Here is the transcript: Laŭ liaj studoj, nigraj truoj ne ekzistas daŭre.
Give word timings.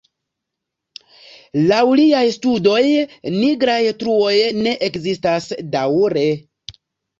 Laŭ 1.71 1.81
liaj 1.99 2.23
studoj, 2.37 2.81
nigraj 3.35 3.77
truoj 4.01 4.35
ne 4.65 4.75
ekzistas 4.91 5.49
daŭre. 5.79 6.27